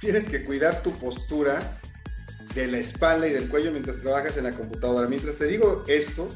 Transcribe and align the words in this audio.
tienes 0.00 0.28
que 0.28 0.44
cuidar 0.44 0.82
tu 0.82 0.98
postura 0.98 1.78
de 2.54 2.66
la 2.66 2.78
espalda 2.78 3.28
y 3.28 3.32
del 3.32 3.48
cuello 3.48 3.70
mientras 3.70 4.00
trabajas 4.00 4.36
en 4.38 4.44
la 4.44 4.56
computadora. 4.56 5.06
Mientras 5.06 5.36
te 5.36 5.46
digo 5.46 5.84
esto, 5.86 6.28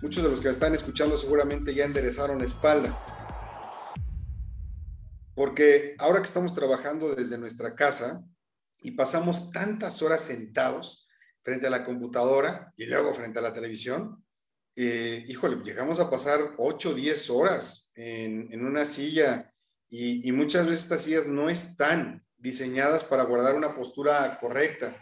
muchos 0.00 0.24
de 0.24 0.30
los 0.30 0.40
que 0.40 0.48
están 0.48 0.74
escuchando 0.74 1.16
seguramente 1.16 1.74
ya 1.74 1.84
enderezaron 1.84 2.42
espalda. 2.42 2.98
Porque 5.34 5.94
ahora 5.98 6.20
que 6.20 6.26
estamos 6.26 6.54
trabajando 6.54 7.14
desde 7.14 7.38
nuestra 7.38 7.74
casa 7.74 8.24
y 8.80 8.92
pasamos 8.92 9.52
tantas 9.52 10.02
horas 10.02 10.22
sentados 10.22 11.06
frente 11.42 11.66
a 11.66 11.70
la 11.70 11.84
computadora 11.84 12.72
y 12.76 12.86
luego 12.86 13.14
frente 13.14 13.38
a 13.38 13.42
la 13.42 13.52
televisión, 13.52 14.24
eh, 14.76 15.24
híjole, 15.28 15.62
llegamos 15.62 16.00
a 16.00 16.10
pasar 16.10 16.40
8 16.56 16.90
o 16.90 16.94
10 16.94 17.30
horas 17.30 17.92
en, 17.94 18.64
una 18.64 18.84
silla 18.84 19.52
y, 19.88 20.26
y, 20.26 20.32
muchas 20.32 20.66
veces 20.66 20.84
estas 20.84 21.02
sillas 21.02 21.26
no 21.26 21.50
están 21.50 22.24
diseñadas 22.40 23.04
para 23.04 23.24
guardar 23.24 23.54
una 23.54 23.74
postura 23.74 24.38
correcta. 24.40 24.96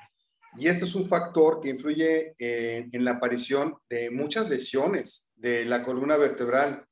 Y 0.56 0.66
esto 0.66 0.84
es 0.84 0.94
un 0.94 1.06
factor 1.06 1.60
que 1.60 1.68
influye 1.68 2.34
en, 2.38 3.04
la 3.04 3.12
aparición 3.12 3.76
de 3.88 4.10
muchas 4.10 4.48
lesiones 4.48 5.30
de 5.36 5.64
la 5.64 5.82
columna 5.82 6.16
vertebral. 6.16 6.84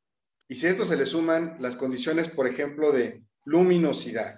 Y 0.48 0.54
si 0.54 0.66
a 0.66 0.70
esto 0.70 0.84
se 0.84 0.96
le 0.96 1.06
suman 1.06 1.56
las 1.60 1.76
condiciones, 1.76 2.28
por 2.28 2.46
ejemplo, 2.46 2.92
de 2.92 3.24
luminosidad, 3.44 4.34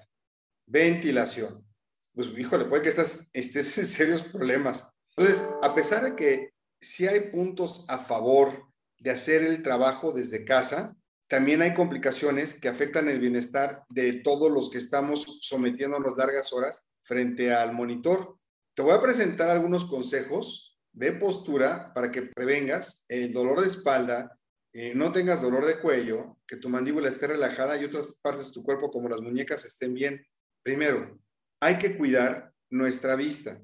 ventilación, 0.66 1.66
pues 2.14 2.30
híjole, 2.36 2.64
puede 2.64 2.82
que 2.82 2.88
estás, 2.88 3.30
estés 3.32 3.76
en 3.78 3.84
serios 3.84 4.22
problemas. 4.22 4.94
Entonces, 5.16 5.44
a 5.62 5.74
pesar 5.74 6.04
de 6.04 6.16
que 6.16 6.50
sí 6.80 7.06
hay 7.06 7.30
puntos 7.30 7.84
a 7.88 7.98
favor 7.98 8.68
de 8.98 9.10
hacer 9.10 9.42
el 9.42 9.62
trabajo 9.62 10.12
desde 10.12 10.44
casa, 10.44 10.96
también 11.28 11.60
hay 11.60 11.74
complicaciones 11.74 12.58
que 12.58 12.68
afectan 12.68 13.08
el 13.08 13.20
bienestar 13.20 13.84
de 13.90 14.14
todos 14.14 14.50
los 14.50 14.70
que 14.70 14.78
estamos 14.78 15.40
sometiéndonos 15.42 16.16
largas 16.16 16.54
horas 16.54 16.88
frente 17.02 17.52
al 17.52 17.74
monitor. 17.74 18.38
Te 18.74 18.80
voy 18.80 18.94
a 18.94 19.00
presentar 19.00 19.50
algunos 19.50 19.84
consejos 19.84 20.78
de 20.92 21.12
postura 21.12 21.92
para 21.92 22.10
que 22.10 22.22
prevengas 22.22 23.04
el 23.08 23.32
dolor 23.34 23.60
de 23.60 23.66
espalda, 23.66 24.38
eh, 24.72 24.94
no 24.94 25.12
tengas 25.12 25.42
dolor 25.42 25.66
de 25.66 25.80
cuello, 25.80 26.38
que 26.46 26.56
tu 26.56 26.70
mandíbula 26.70 27.10
esté 27.10 27.26
relajada 27.26 27.76
y 27.76 27.84
otras 27.84 28.18
partes 28.22 28.46
de 28.46 28.52
tu 28.52 28.62
cuerpo 28.62 28.90
como 28.90 29.08
las 29.10 29.20
muñecas 29.20 29.66
estén 29.66 29.92
bien. 29.92 30.26
Primero, 30.62 31.20
hay 31.60 31.76
que 31.76 31.98
cuidar 31.98 32.54
nuestra 32.70 33.16
vista. 33.16 33.60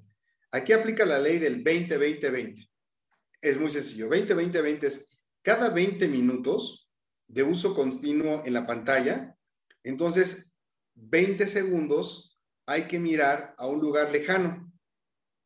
Aquí 0.50 0.74
aplica 0.74 1.06
la 1.06 1.18
ley 1.18 1.38
del 1.38 1.64
20-20-20. 1.64 2.68
Es 3.40 3.58
muy 3.58 3.70
sencillo. 3.70 4.08
20-20-20 4.10 4.84
es 4.84 5.18
cada 5.42 5.70
20 5.70 6.08
minutos 6.08 6.83
de 7.28 7.42
uso 7.42 7.74
continuo 7.74 8.42
en 8.44 8.54
la 8.54 8.66
pantalla. 8.66 9.36
Entonces, 9.82 10.56
20 10.94 11.46
segundos 11.46 12.40
hay 12.66 12.82
que 12.84 12.98
mirar 12.98 13.54
a 13.58 13.66
un 13.66 13.80
lugar 13.80 14.10
lejano 14.10 14.72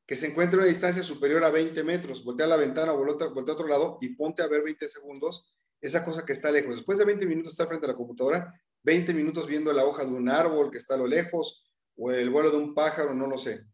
que 0.06 0.16
se 0.16 0.28
encuentre 0.28 0.56
a 0.56 0.62
una 0.62 0.68
distancia 0.68 1.02
superior 1.02 1.44
a 1.44 1.50
20 1.50 1.84
metros. 1.84 2.24
Voltea 2.24 2.46
a 2.46 2.50
la 2.50 2.56
ventana, 2.56 2.92
voltea, 2.92 3.28
a 3.28 3.52
otro 3.52 3.68
lado 3.68 3.98
y 4.00 4.14
ponte 4.14 4.42
a 4.42 4.46
ver 4.46 4.62
20 4.62 4.88
segundos 4.88 5.54
esa 5.80 6.04
cosa 6.04 6.24
que 6.24 6.32
está 6.32 6.50
lejos. 6.50 6.76
Después 6.76 6.98
de 6.98 7.04
20 7.04 7.26
minutos 7.26 7.52
estar 7.52 7.68
frente 7.68 7.86
a 7.86 7.90
la 7.90 7.96
computadora, 7.96 8.54
20 8.84 9.12
minutos 9.12 9.46
viendo 9.46 9.72
la 9.72 9.84
hoja 9.84 10.04
de 10.04 10.12
un 10.12 10.30
árbol 10.30 10.70
que 10.70 10.78
está 10.78 10.94
a 10.94 10.98
lo 10.98 11.06
lejos 11.06 11.70
o 11.96 12.10
el 12.10 12.30
vuelo 12.30 12.50
de 12.50 12.56
un 12.56 12.74
pájaro, 12.74 13.12
no 13.12 13.26
lo 13.26 13.36
sé. 13.36 13.66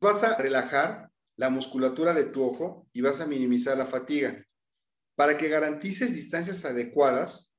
Vas 0.00 0.22
a 0.22 0.36
relajar 0.36 1.10
la 1.36 1.50
musculatura 1.50 2.12
de 2.12 2.24
tu 2.24 2.44
ojo 2.44 2.88
y 2.92 3.00
vas 3.00 3.20
a 3.20 3.26
minimizar 3.26 3.76
la 3.76 3.86
fatiga. 3.86 4.46
Para 5.16 5.36
que 5.36 5.48
garantices 5.48 6.14
distancias 6.14 6.64
adecuadas 6.64 7.49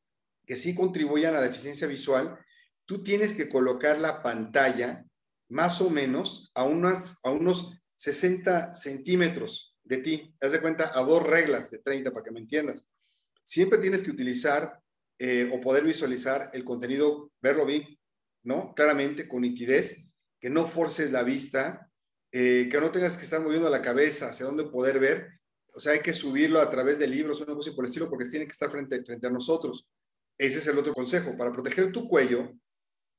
que 0.45 0.55
sí 0.55 0.75
contribuyan 0.75 1.35
a 1.35 1.39
la 1.39 1.47
eficiencia 1.47 1.87
visual, 1.87 2.37
tú 2.85 3.03
tienes 3.03 3.33
que 3.33 3.49
colocar 3.49 3.99
la 3.99 4.21
pantalla 4.23 5.05
más 5.49 5.81
o 5.81 5.89
menos 5.89 6.51
a, 6.55 6.63
unas, 6.63 7.19
a 7.23 7.29
unos 7.29 7.81
60 7.97 8.73
centímetros 8.73 9.77
de 9.83 9.97
ti. 9.97 10.35
Haz 10.41 10.53
de 10.53 10.61
cuenta 10.61 10.91
a 10.97 11.03
dos 11.03 11.23
reglas 11.23 11.69
de 11.69 11.79
30 11.79 12.11
para 12.11 12.23
que 12.23 12.31
me 12.31 12.39
entiendas. 12.39 12.83
Siempre 13.43 13.79
tienes 13.79 14.03
que 14.03 14.11
utilizar 14.11 14.81
eh, 15.19 15.51
o 15.53 15.59
poder 15.59 15.83
visualizar 15.83 16.49
el 16.53 16.63
contenido, 16.63 17.31
verlo 17.41 17.65
bien, 17.65 17.99
¿no? 18.43 18.73
Claramente, 18.73 19.27
con 19.27 19.41
nitidez, 19.41 20.11
que 20.39 20.49
no 20.49 20.65
forces 20.65 21.11
la 21.11 21.23
vista, 21.23 21.91
eh, 22.31 22.69
que 22.71 22.79
no 22.79 22.91
tengas 22.91 23.17
que 23.17 23.25
estar 23.25 23.41
moviendo 23.41 23.69
la 23.69 23.81
cabeza 23.81 24.29
hacia 24.29 24.45
dónde 24.45 24.63
poder 24.63 24.99
ver. 24.99 25.27
O 25.73 25.79
sea, 25.79 25.93
hay 25.93 25.99
que 25.99 26.13
subirlo 26.13 26.59
a 26.59 26.71
través 26.71 26.97
de 26.97 27.07
libros 27.07 27.41
algo 27.41 27.59
así 27.59 27.71
por 27.71 27.85
el 27.85 27.89
estilo, 27.89 28.09
porque 28.09 28.27
tiene 28.27 28.45
que 28.45 28.51
estar 28.51 28.71
frente, 28.71 29.03
frente 29.03 29.27
a 29.27 29.31
nosotros. 29.31 29.87
Ese 30.41 30.57
es 30.57 30.67
el 30.67 30.79
otro 30.79 30.95
consejo. 30.95 31.37
Para 31.37 31.51
proteger 31.51 31.91
tu 31.91 32.07
cuello, 32.07 32.51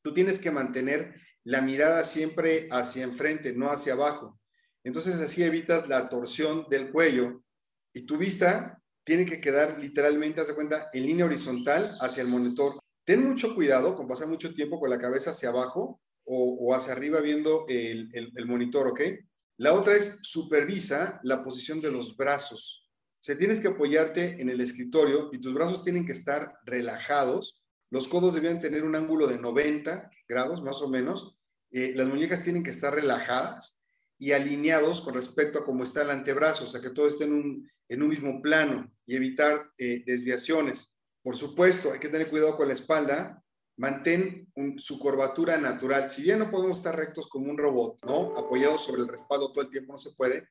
tú 0.02 0.12
tienes 0.12 0.40
que 0.40 0.50
mantener 0.50 1.14
la 1.44 1.60
mirada 1.60 2.02
siempre 2.02 2.66
hacia 2.72 3.04
enfrente, 3.04 3.52
no 3.52 3.70
hacia 3.70 3.92
abajo. 3.92 4.40
Entonces 4.82 5.20
así 5.20 5.44
evitas 5.44 5.88
la 5.88 6.08
torsión 6.08 6.66
del 6.68 6.90
cuello 6.90 7.44
y 7.94 8.06
tu 8.06 8.18
vista 8.18 8.82
tiene 9.04 9.24
que 9.24 9.40
quedar 9.40 9.78
literalmente, 9.78 10.40
haz 10.40 10.48
de 10.48 10.56
cuenta, 10.56 10.88
en 10.92 11.06
línea 11.06 11.26
horizontal 11.26 11.96
hacia 12.00 12.24
el 12.24 12.28
monitor. 12.28 12.80
Ten 13.04 13.24
mucho 13.24 13.54
cuidado 13.54 13.94
con 13.94 14.08
pasar 14.08 14.26
mucho 14.26 14.52
tiempo 14.52 14.80
con 14.80 14.90
la 14.90 14.98
cabeza 14.98 15.30
hacia 15.30 15.50
abajo 15.50 16.00
o, 16.24 16.74
hacia 16.74 16.92
arriba 16.92 17.20
viendo 17.20 17.66
el, 17.68 18.10
el, 18.12 18.46
monitor, 18.46 18.88
¿ok? 18.88 19.00
La 19.58 19.74
otra 19.74 19.94
es 19.94 20.18
supervisa 20.22 21.20
la 21.22 21.44
posición 21.44 21.80
de 21.80 21.92
los 21.92 22.16
brazos. 22.16 22.81
O 23.22 23.24
sea, 23.24 23.38
tienes 23.38 23.60
que 23.60 23.68
apoyarte 23.68 24.42
en 24.42 24.50
el 24.50 24.60
escritorio 24.60 25.30
y 25.32 25.38
tus 25.38 25.54
brazos 25.54 25.84
tienen 25.84 26.04
que 26.04 26.10
estar 26.10 26.58
relajados. 26.64 27.62
Los 27.88 28.08
codos 28.08 28.34
deben 28.34 28.60
tener 28.60 28.82
un 28.82 28.96
ángulo 28.96 29.28
de 29.28 29.38
90 29.38 30.10
grados, 30.28 30.60
más 30.60 30.82
o 30.82 30.88
menos. 30.88 31.36
Eh, 31.70 31.92
las 31.94 32.08
muñecas 32.08 32.42
tienen 32.42 32.64
que 32.64 32.70
estar 32.70 32.92
relajadas 32.92 33.80
y 34.18 34.32
alineados 34.32 35.02
con 35.02 35.14
respecto 35.14 35.60
a 35.60 35.64
cómo 35.64 35.84
está 35.84 36.02
el 36.02 36.10
antebrazo, 36.10 36.64
o 36.64 36.66
sea, 36.66 36.80
que 36.80 36.90
todo 36.90 37.06
esté 37.06 37.22
en 37.22 37.34
un, 37.34 37.70
en 37.88 38.02
un 38.02 38.08
mismo 38.08 38.42
plano 38.42 38.92
y 39.06 39.14
evitar 39.14 39.70
eh, 39.78 40.02
desviaciones. 40.04 40.92
Por 41.22 41.36
supuesto, 41.36 41.92
hay 41.92 42.00
que 42.00 42.08
tener 42.08 42.28
cuidado 42.28 42.56
con 42.56 42.66
la 42.66 42.74
espalda, 42.74 43.40
mantén 43.76 44.52
su 44.78 44.98
curvatura 44.98 45.58
natural. 45.58 46.10
Si 46.10 46.22
bien 46.22 46.40
no 46.40 46.50
podemos 46.50 46.78
estar 46.78 46.96
rectos 46.96 47.28
como 47.28 47.52
un 47.52 47.56
robot, 47.56 48.04
¿no? 48.04 48.36
Apoyados 48.36 48.84
sobre 48.84 49.02
el 49.02 49.08
respaldo 49.08 49.52
todo 49.52 49.62
el 49.62 49.70
tiempo 49.70 49.92
no 49.92 49.98
se 49.98 50.10
puede. 50.16 50.48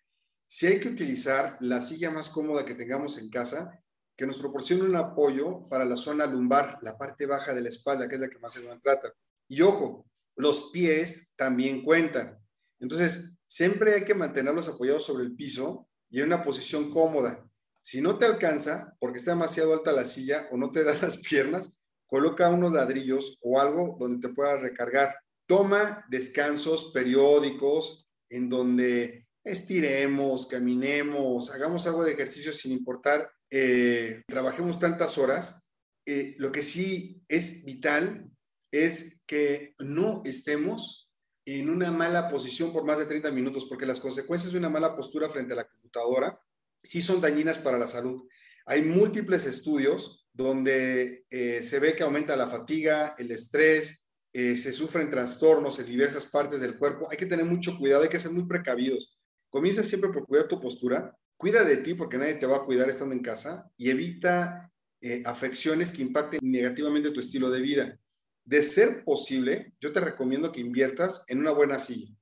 Si 0.54 0.68
hay 0.68 0.82
que 0.82 0.90
utilizar 0.90 1.56
la 1.62 1.80
silla 1.80 2.12
más 2.12 2.28
cómoda 2.28 2.66
que 2.66 2.76
tengamos 2.76 3.18
en 3.20 3.30
casa, 3.30 3.82
que 4.18 4.28
nos 4.28 4.38
proporcione 4.38 4.84
un 4.84 4.98
apoyo 4.98 5.70
para 5.70 5.86
la 5.86 5.96
zona 5.96 6.26
lumbar, 6.26 6.78
la 6.82 6.98
parte 6.98 7.26
baja 7.26 7.54
de 7.54 7.62
la 7.62 7.70
espalda, 7.70 8.10
que 8.10 8.16
es 8.16 8.22
la 8.22 8.28
que 8.28 8.38
más 8.38 8.52
se 8.52 8.68
nos 8.68 8.82
trata. 8.82 9.14
Y 9.48 9.62
ojo, 9.62 10.06
los 10.36 10.72
pies 10.72 11.32
también 11.38 11.86
cuentan. 11.86 12.38
Entonces, 12.82 13.38
siempre 13.48 13.94
hay 13.94 14.04
que 14.04 14.14
mantenerlos 14.14 14.68
apoyados 14.68 15.06
sobre 15.06 15.24
el 15.24 15.38
piso 15.38 15.88
y 16.10 16.20
en 16.20 16.26
una 16.26 16.44
posición 16.44 16.92
cómoda. 16.92 17.50
Si 17.80 18.02
no 18.02 18.18
te 18.18 18.26
alcanza, 18.26 18.94
porque 19.00 19.20
está 19.20 19.32
demasiado 19.32 19.74
alta 19.74 19.94
la 19.94 20.04
silla 20.04 20.50
o 20.52 20.58
no 20.58 20.74
te 20.74 20.84
da 20.84 20.94
las 21.02 21.16
piernas, 21.16 21.80
coloca 22.08 22.50
unos 22.50 22.74
ladrillos 22.74 23.40
o 23.42 23.58
algo 23.58 23.96
donde 23.98 24.28
te 24.28 24.34
puedas 24.34 24.60
recargar. 24.60 25.16
Toma 25.46 26.06
descansos 26.10 26.92
periódicos 26.94 28.10
en 28.28 28.50
donde 28.50 29.21
estiremos, 29.44 30.48
caminemos, 30.48 31.52
hagamos 31.52 31.88
algo 31.88 32.04
de 32.04 32.14
ejercicio 32.14 32.54
sin 32.54 32.72
importar, 32.72 33.32
eh, 33.50 34.24
trabajemos 34.28 34.80
tantas 34.80 35.18
horas. 35.18 35.72
Eh, 36.06 36.36
lo 36.38 36.52
que 36.52 36.64
sí 36.64 37.24
es 37.28 37.64
vital 37.66 38.30
es 38.72 39.24
que 39.28 39.74
no 39.80 40.22
estemos 40.26 41.10
en 41.46 41.70
una 41.70 41.92
mala 41.92 42.30
posición 42.30 42.72
por 42.72 42.86
más 42.86 43.00
de 43.00 43.06
30 43.06 43.32
minutos, 43.32 43.66
porque 43.66 43.86
las 43.86 44.00
consecuencias 44.00 44.52
de 44.52 44.60
una 44.60 44.70
mala 44.70 44.96
postura 44.96 45.30
frente 45.30 45.54
a 45.54 45.58
la 45.58 45.68
computadora 45.68 46.40
sí 46.84 47.02
son 47.02 47.22
dañinas 47.22 47.58
para 47.58 47.78
la 47.78 47.88
salud. 47.88 48.24
Hay 48.66 48.84
múltiples 48.84 49.46
estudios 49.46 50.28
donde 50.34 51.26
eh, 51.30 51.62
se 51.64 51.80
ve 51.80 51.96
que 51.96 52.04
aumenta 52.04 52.36
la 52.36 52.48
fatiga, 52.48 53.16
el 53.18 53.32
estrés, 53.32 54.08
eh, 54.34 54.56
se 54.56 54.72
sufren 54.72 55.12
trastornos 55.12 55.80
en 55.80 55.88
diversas 55.88 56.26
partes 56.28 56.62
del 56.62 56.78
cuerpo. 56.78 57.08
Hay 57.12 57.18
que 57.18 57.26
tener 57.26 57.46
mucho 57.46 57.78
cuidado, 57.78 58.04
hay 58.04 58.10
que 58.10 58.20
ser 58.20 58.32
muy 58.32 58.46
precavidos. 58.46 59.20
Comienza 59.52 59.84
siempre 59.84 60.10
por 60.10 60.26
cuidar 60.26 60.48
tu 60.48 60.60
postura, 60.60 61.16
cuida 61.38 61.64
de 61.64 61.78
ti 61.78 61.94
porque 61.94 62.18
nadie 62.18 62.34
te 62.34 62.48
va 62.48 62.58
a 62.58 62.66
cuidar 62.66 62.90
estando 62.90 63.14
en 63.14 63.22
casa 63.22 63.72
y 63.78 63.92
evita 63.92 64.72
eh, 65.02 65.22
afecciones 65.26 65.92
que 65.92 66.02
impacten 66.02 66.40
negativamente 66.42 67.12
tu 67.12 67.20
estilo 67.20 67.52
de 67.52 67.62
vida 67.62 68.00
de 68.46 68.64
ser 68.64 69.04
posible, 69.04 69.74
yo 69.80 69.92
te 69.92 70.00
recomiendo 70.00 70.52
que 70.52 70.62
inviertas 70.62 71.26
en 71.28 71.40
una 71.40 71.52
buena 71.52 71.80
silla. 71.80 72.14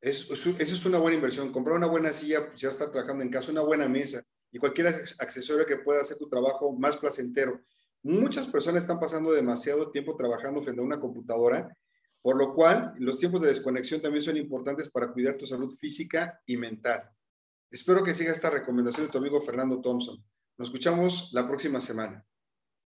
Es, 0.00 0.30
eso 0.30 0.56
es 0.58 0.84
una 0.84 0.98
buena 0.98 1.16
inversión. 1.16 1.52
Comprar 1.52 1.76
una 1.76 1.86
buena 1.86 2.12
silla, 2.12 2.50
si 2.54 2.66
vas 2.66 2.74
a 2.74 2.78
estar 2.78 2.90
trabajando 2.90 3.22
en 3.22 3.30
casa, 3.30 3.50
una 3.50 3.62
buena 3.62 3.88
mesa 3.88 4.22
y 4.50 4.58
cualquier 4.58 4.86
accesorio 4.86 5.66
que 5.66 5.78
pueda 5.78 6.00
hacer 6.00 6.16
tu 6.18 6.28
trabajo 6.28 6.72
más 6.72 6.96
placentero. 6.96 7.60
Muchas 8.02 8.46
personas 8.46 8.82
están 8.82 9.00
pasando 9.00 9.32
demasiado 9.32 9.90
tiempo 9.90 10.16
trabajando 10.16 10.62
frente 10.62 10.80
a 10.80 10.84
una 10.84 11.00
computadora, 11.00 11.76
por 12.26 12.36
lo 12.36 12.52
cual 12.52 12.92
los 12.98 13.20
tiempos 13.20 13.40
de 13.40 13.46
desconexión 13.46 14.02
también 14.02 14.20
son 14.20 14.36
importantes 14.36 14.90
para 14.90 15.12
cuidar 15.12 15.36
tu 15.36 15.46
salud 15.46 15.70
física 15.70 16.42
y 16.44 16.56
mental. 16.56 17.08
Espero 17.70 18.02
que 18.02 18.14
siga 18.14 18.32
esta 18.32 18.50
recomendación 18.50 19.06
de 19.06 19.12
tu 19.12 19.18
amigo 19.18 19.40
Fernando 19.40 19.80
Thompson. 19.80 20.20
Nos 20.58 20.66
escuchamos 20.70 21.30
la 21.32 21.46
próxima 21.46 21.80
semana. 21.80 22.26